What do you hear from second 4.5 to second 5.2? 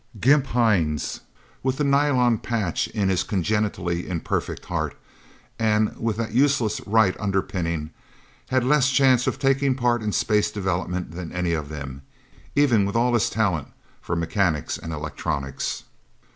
heart,